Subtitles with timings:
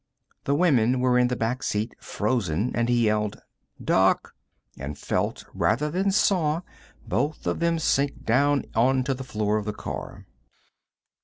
[0.45, 3.39] The women were in the back seat, frozen, and he yelled:
[3.79, 4.33] "Duck!"
[4.75, 6.61] and felt, rather than saw,
[7.07, 10.25] both of them sink down onto the floor of the car.